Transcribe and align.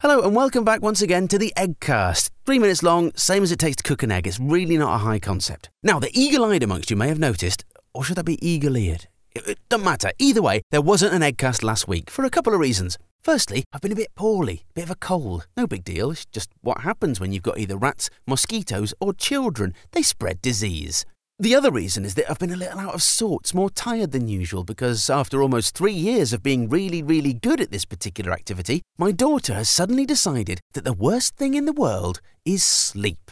Hello 0.00 0.22
and 0.22 0.32
welcome 0.32 0.62
back 0.62 0.80
once 0.80 1.02
again 1.02 1.26
to 1.26 1.38
the 1.38 1.52
Eggcast. 1.56 2.30
Three 2.46 2.60
minutes 2.60 2.84
long, 2.84 3.10
same 3.16 3.42
as 3.42 3.50
it 3.50 3.58
takes 3.58 3.74
to 3.78 3.82
cook 3.82 4.04
an 4.04 4.12
egg. 4.12 4.28
It's 4.28 4.38
really 4.38 4.78
not 4.78 4.94
a 4.94 4.98
high 4.98 5.18
concept. 5.18 5.70
Now, 5.82 5.98
the 5.98 6.16
eagle-eyed 6.16 6.62
amongst 6.62 6.88
you 6.88 6.96
may 6.96 7.08
have 7.08 7.18
noticed, 7.18 7.64
or 7.92 8.04
should 8.04 8.14
that 8.14 8.22
be 8.22 8.38
eagle-eared? 8.40 9.08
It, 9.34 9.48
it 9.48 9.58
doesn't 9.68 9.84
matter. 9.84 10.12
Either 10.20 10.40
way, 10.40 10.62
there 10.70 10.80
wasn't 10.80 11.14
an 11.14 11.22
Eggcast 11.22 11.64
last 11.64 11.88
week 11.88 12.10
for 12.12 12.24
a 12.24 12.30
couple 12.30 12.54
of 12.54 12.60
reasons. 12.60 12.96
Firstly, 13.24 13.64
I've 13.72 13.80
been 13.80 13.90
a 13.90 13.96
bit 13.96 14.14
poorly, 14.14 14.66
a 14.70 14.74
bit 14.74 14.84
of 14.84 14.92
a 14.92 14.94
cold. 14.94 15.48
No 15.56 15.66
big 15.66 15.82
deal. 15.82 16.12
It's 16.12 16.26
just 16.26 16.50
what 16.60 16.82
happens 16.82 17.18
when 17.18 17.32
you've 17.32 17.42
got 17.42 17.58
either 17.58 17.76
rats, 17.76 18.08
mosquitoes, 18.24 18.94
or 19.00 19.12
children. 19.12 19.74
They 19.90 20.02
spread 20.02 20.40
disease. 20.40 21.04
The 21.40 21.54
other 21.54 21.70
reason 21.70 22.04
is 22.04 22.14
that 22.14 22.28
I've 22.28 22.40
been 22.40 22.50
a 22.50 22.56
little 22.56 22.80
out 22.80 22.94
of 22.94 23.02
sorts, 23.02 23.54
more 23.54 23.70
tired 23.70 24.10
than 24.10 24.26
usual, 24.26 24.64
because 24.64 25.08
after 25.08 25.40
almost 25.40 25.72
three 25.72 25.92
years 25.92 26.32
of 26.32 26.42
being 26.42 26.68
really, 26.68 27.00
really 27.00 27.32
good 27.32 27.60
at 27.60 27.70
this 27.70 27.84
particular 27.84 28.32
activity, 28.32 28.82
my 28.98 29.12
daughter 29.12 29.54
has 29.54 29.68
suddenly 29.68 30.04
decided 30.04 30.58
that 30.72 30.82
the 30.82 30.92
worst 30.92 31.36
thing 31.36 31.54
in 31.54 31.64
the 31.64 31.72
world 31.72 32.20
is 32.44 32.64
sleep. 32.64 33.30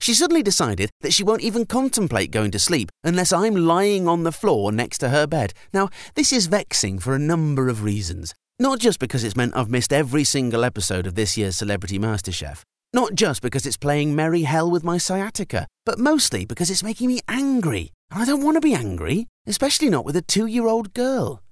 She 0.00 0.14
suddenly 0.14 0.42
decided 0.42 0.90
that 1.02 1.12
she 1.12 1.22
won't 1.22 1.42
even 1.42 1.64
contemplate 1.64 2.32
going 2.32 2.50
to 2.50 2.58
sleep 2.58 2.90
unless 3.04 3.32
I'm 3.32 3.54
lying 3.54 4.08
on 4.08 4.24
the 4.24 4.32
floor 4.32 4.72
next 4.72 4.98
to 4.98 5.10
her 5.10 5.24
bed. 5.24 5.54
Now, 5.72 5.90
this 6.16 6.32
is 6.32 6.48
vexing 6.48 6.98
for 6.98 7.14
a 7.14 7.20
number 7.20 7.68
of 7.68 7.84
reasons. 7.84 8.34
Not 8.58 8.80
just 8.80 8.98
because 8.98 9.22
it's 9.22 9.36
meant 9.36 9.56
I've 9.56 9.70
missed 9.70 9.92
every 9.92 10.24
single 10.24 10.64
episode 10.64 11.06
of 11.06 11.14
this 11.14 11.36
year's 11.36 11.56
Celebrity 11.56 12.00
MasterChef, 12.00 12.62
not 12.94 13.14
just 13.14 13.42
because 13.42 13.66
it's 13.66 13.76
playing 13.76 14.14
merry 14.14 14.42
hell 14.42 14.70
with 14.70 14.84
my 14.84 14.98
sciatica, 14.98 15.66
but 15.84 15.98
mostly 15.98 16.44
because 16.44 16.70
it's 16.70 16.84
making 16.84 17.08
me 17.08 17.20
angry. 17.28 17.90
And 18.10 18.22
I 18.22 18.24
don't 18.24 18.42
want 18.42 18.54
to 18.54 18.60
be 18.60 18.72
angry, 18.72 19.26
especially 19.46 19.90
not 19.90 20.04
with 20.04 20.14
a 20.14 20.22
two 20.22 20.46
year 20.46 20.68
old 20.68 20.94
girl. 20.94 21.42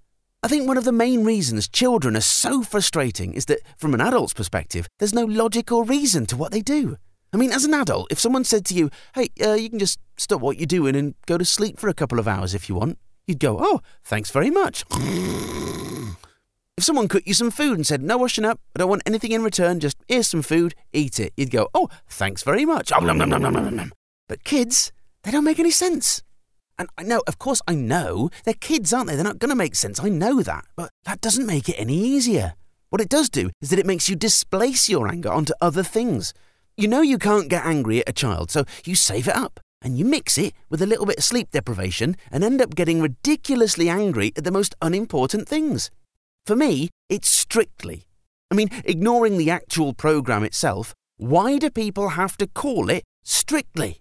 I 0.45 0.49
think 0.49 0.67
one 0.67 0.77
of 0.77 0.85
the 0.85 0.93
main 0.93 1.25
reasons 1.25 1.69
children 1.69 2.17
are 2.17 2.21
so 2.21 2.63
frustrating 2.63 3.35
is 3.35 3.47
that, 3.47 3.61
from 3.77 3.93
an 3.93 4.01
adult's 4.01 4.35
perspective, 4.35 4.89
there's 4.99 5.15
no 5.15 5.25
logic 5.25 5.71
or 5.71 5.85
reason 5.85 6.27
to 6.27 6.37
what 6.37 6.53
they 6.53 6.63
do. 6.63 6.97
I 7.33 7.37
mean, 7.37 7.53
as 7.53 7.65
an 7.65 7.75
adult, 7.75 8.11
if 8.11 8.21
someone 8.21 8.45
said 8.45 8.65
to 8.67 8.75
you, 8.75 8.91
hey, 9.15 9.29
uh, 9.45 9.55
you 9.55 9.71
can 9.71 9.79
just 9.79 9.99
stop 10.17 10.41
what 10.41 10.59
you're 10.59 10.67
doing 10.67 10.95
and 10.95 11.15
go 11.27 11.39
to 11.39 11.45
sleep 11.45 11.79
for 11.79 11.89
a 11.89 11.95
couple 11.95 12.19
of 12.19 12.29
hours 12.29 12.55
if 12.55 12.69
you 12.69 12.75
want, 12.75 12.99
you'd 13.27 13.41
go, 13.41 13.57
oh, 13.61 13.81
thanks 14.05 14.31
very 14.31 14.51
much. 14.51 14.85
If 16.83 16.87
someone 16.87 17.07
cooked 17.07 17.29
you 17.29 17.35
some 17.35 17.53
food 17.53 17.77
and 17.77 17.87
said, 17.87 18.03
No 18.03 18.19
washing 18.19 18.45
up, 18.45 18.59
I 18.75 18.81
don't 18.81 18.89
want 18.89 19.05
anything 19.07 19.31
in 19.31 19.45
return, 19.45 19.79
just 19.79 19.97
here's 20.09 20.27
some 20.27 20.43
food, 20.43 20.75
eat 20.93 21.21
it, 21.21 21.33
you'd 21.37 21.53
go, 21.53 21.69
Oh, 21.75 21.89
thanks 22.09 22.43
very 22.43 22.65
much. 22.65 22.91
But 24.29 24.43
kids, 24.43 24.91
they 25.23 25.31
don't 25.31 25.45
make 25.45 25.61
any 25.61 25.71
sense. 25.71 26.25
And 26.77 26.89
I 26.99 27.05
know, 27.05 27.23
of 27.29 27.39
course, 27.39 27.63
I 27.69 27.77
know 27.77 28.31
they're 28.43 28.55
kids, 28.55 28.93
aren't 28.93 29.07
they? 29.07 29.15
They're 29.15 29.23
not 29.23 29.39
going 29.39 29.51
to 29.51 29.55
make 29.55 29.77
sense. 29.77 30.01
I 30.01 30.09
know 30.09 30.43
that. 30.43 30.65
But 30.75 30.91
that 31.05 31.21
doesn't 31.21 31.47
make 31.47 31.69
it 31.69 31.77
any 31.79 31.95
easier. 31.95 32.55
What 32.91 33.01
it 33.01 33.09
does 33.09 33.29
do 33.29 33.53
is 33.61 33.71
that 33.71 33.79
it 33.79 33.87
makes 33.87 34.09
you 34.09 34.17
displace 34.17 34.89
your 34.89 35.07
anger 35.07 35.31
onto 35.31 35.53
other 35.61 35.85
things. 35.85 36.35
You 36.77 36.89
know 36.89 37.01
you 37.01 37.19
can't 37.19 37.49
get 37.49 37.65
angry 37.65 38.01
at 38.01 38.09
a 38.09 38.13
child, 38.13 38.51
so 38.51 38.65
you 38.85 38.97
save 38.97 39.29
it 39.29 39.37
up 39.37 39.61
and 39.83 39.97
you 39.97 40.05
mix 40.05 40.37
it 40.37 40.53
with 40.69 40.83
a 40.83 40.87
little 40.87 41.07
bit 41.07 41.19
of 41.19 41.23
sleep 41.23 41.53
deprivation 41.53 42.17
and 42.33 42.43
end 42.43 42.61
up 42.61 42.75
getting 42.75 43.01
ridiculously 43.01 43.89
angry 43.89 44.33
at 44.35 44.43
the 44.43 44.51
most 44.51 44.75
unimportant 44.83 45.49
things. 45.49 45.89
For 46.45 46.57
me, 46.57 46.91
it's 47.09 47.29
strictly. 47.29 48.07
I 48.51 48.57
mean, 48.57 48.69
ignoring 48.85 49.39
the 49.39 49.49
actual 49.49 49.95
program 49.95 50.43
itself, 50.43 50.93
why 51.17 51.57
do 51.57 51.71
people 51.71 52.11
have 52.11 52.37
to 52.39 52.49
call 52.49 52.91
it 52.91 53.05
strictly? 53.23 54.01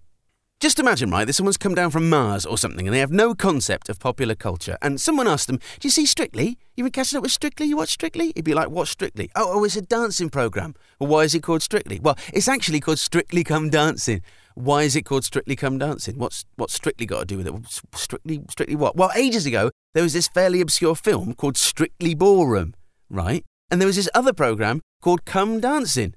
Just 0.59 0.79
imagine, 0.79 1.11
right, 1.11 1.25
that 1.25 1.33
someone's 1.33 1.57
come 1.57 1.75
down 1.75 1.91
from 1.91 2.09
Mars 2.09 2.45
or 2.45 2.57
something 2.57 2.87
and 2.87 2.95
they 2.95 2.99
have 2.99 3.11
no 3.11 3.35
concept 3.35 3.89
of 3.89 3.99
popular 3.99 4.33
culture. 4.33 4.77
And 4.81 4.99
someone 4.99 5.27
asked 5.27 5.47
them, 5.47 5.57
Do 5.79 5.87
you 5.87 5.91
see 5.91 6.05
Strictly? 6.07 6.57
You've 6.75 6.85
been 6.85 6.91
catching 6.91 7.17
up 7.17 7.23
with 7.23 7.31
Strictly? 7.31 7.67
You 7.67 7.77
watch 7.77 7.89
Strictly? 7.89 8.29
It'd 8.31 8.45
be 8.45 8.55
like, 8.55 8.69
What 8.69 8.87
Strictly? 8.87 9.29
Oh, 9.35 9.59
oh, 9.59 9.63
it's 9.63 9.75
a 9.75 9.81
dancing 9.81 10.29
programme. 10.29 10.73
Well, 10.99 11.09
why 11.09 11.23
is 11.23 11.35
it 11.35 11.43
called 11.43 11.61
Strictly? 11.61 11.99
Well, 11.99 12.17
it's 12.33 12.47
actually 12.47 12.79
called 12.79 12.99
Strictly 12.99 13.43
Come 13.43 13.69
Dancing. 13.69 14.21
Why 14.55 14.83
is 14.83 14.95
it 14.95 15.03
called 15.03 15.23
Strictly 15.23 15.55
Come 15.55 15.77
Dancing? 15.77 16.17
What's 16.17 16.45
what's 16.55 16.73
Strictly 16.73 17.05
got 17.05 17.19
to 17.19 17.25
do 17.25 17.37
with 17.37 17.47
it? 17.47 17.53
Strictly, 17.93 18.41
Strictly 18.49 18.75
what? 18.75 18.95
Well, 18.95 19.11
ages 19.15 19.45
ago 19.45 19.71
there 19.93 20.03
was 20.03 20.13
this 20.13 20.27
fairly 20.27 20.61
obscure 20.61 20.95
film 20.95 21.33
called 21.33 21.57
Strictly 21.57 22.13
Ballroom, 22.13 22.73
right? 23.09 23.43
And 23.69 23.81
there 23.81 23.87
was 23.87 23.95
this 23.95 24.09
other 24.13 24.33
program 24.33 24.81
called 25.01 25.25
Come 25.25 25.59
Dancing, 25.59 26.15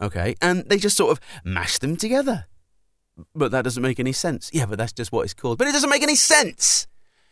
okay? 0.00 0.34
And 0.40 0.68
they 0.68 0.78
just 0.78 0.96
sort 0.96 1.12
of 1.12 1.20
mashed 1.44 1.80
them 1.80 1.96
together. 1.96 2.46
But 3.34 3.52
that 3.52 3.62
doesn't 3.62 3.82
make 3.82 4.00
any 4.00 4.12
sense. 4.12 4.50
Yeah, 4.52 4.66
but 4.66 4.78
that's 4.78 4.92
just 4.92 5.12
what 5.12 5.22
it's 5.22 5.34
called. 5.34 5.58
But 5.58 5.68
it 5.68 5.72
doesn't 5.72 5.90
make 5.90 6.02
any 6.02 6.16
sense. 6.16 6.86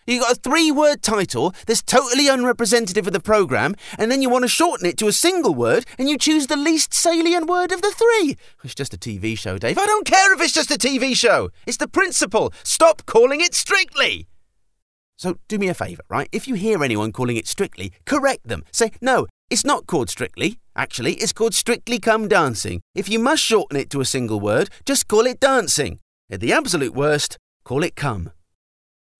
You 0.07 0.21
got 0.21 0.33
a 0.33 0.41
three 0.41 0.73
word 0.73 1.03
title 1.03 1.55
that's 1.67 1.83
totally 1.83 2.29
unrepresentative 2.29 3.07
of 3.07 3.13
the 3.13 3.21
programme, 3.21 3.77
and 3.99 4.11
then 4.11 4.21
you 4.21 4.29
want 4.29 4.43
to 4.43 4.49
shorten 4.49 4.87
it 4.87 4.99
to 4.99 5.07
a 5.07 5.13
single 5.13 5.55
word, 5.55 5.87
and 5.99 6.09
you 6.09 6.19
choose 6.19 6.49
the 6.49 6.57
least 6.57 6.93
salient 6.93 7.47
word 7.47 7.71
of 7.71 7.83
the 7.83 7.93
three. 7.93 8.37
It's 8.65 8.75
just 8.75 8.95
a 8.95 8.99
TV 8.99 9.39
show, 9.39 9.59
Dave. 9.59 9.79
I 9.79 9.87
don't 9.87 10.07
care 10.07 10.35
if 10.35 10.41
it's 10.41 10.55
just 10.55 10.73
a 10.73 10.79
TV 10.79 11.17
show. 11.17 11.51
It's 11.67 11.77
the 11.77 11.87
principle. 11.87 12.53
Stop 12.65 13.07
calling 13.07 13.41
it 13.41 13.55
strictly. 13.55 14.27
So 15.17 15.37
do 15.47 15.57
me 15.57 15.69
a 15.69 15.75
favour, 15.75 16.03
right? 16.09 16.29
If 16.33 16.49
you 16.49 16.57
hear 16.57 16.83
anyone 16.83 17.13
calling 17.13 17.37
it 17.37 17.47
strictly, 17.47 17.93
correct 18.05 18.49
them. 18.49 18.65
Say, 18.73 18.91
no, 19.01 19.29
it's 19.51 19.65
not 19.65 19.87
called 19.87 20.11
strictly. 20.11 20.59
Actually, 20.75 21.15
it's 21.15 21.33
called 21.33 21.55
strictly 21.55 22.01
come 22.01 22.27
dancing. 22.27 22.81
If 22.97 23.09
you 23.09 23.21
must 23.21 23.45
shorten 23.45 23.79
it 23.79 23.89
to 23.91 24.01
a 24.01 24.05
single 24.05 24.41
word, 24.41 24.69
just 24.85 25.07
call 25.07 25.27
it 25.27 25.39
dancing. 25.39 26.01
At 26.29 26.41
the 26.41 26.53
absolute 26.53 26.95
worst, 26.95 27.39
call 27.63 27.85
it 27.85 27.95
come. 27.95 28.33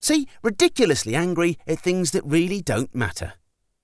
See, 0.03 0.27
ridiculously 0.41 1.15
angry 1.15 1.57
at 1.65 1.79
things 1.79 2.11
that 2.11 2.25
really 2.25 2.61
don't 2.61 2.93
matter. 2.93 3.35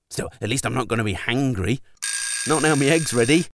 Still, 0.10 0.28
at 0.42 0.50
least 0.50 0.66
I'm 0.66 0.74
not 0.74 0.90
going 0.90 0.98
to 0.98 1.06
be 1.06 1.14
hangry. 1.14 1.80
Not 2.46 2.62
now 2.62 2.76
my 2.76 2.88
egg's 2.88 3.14
ready. 3.14 3.46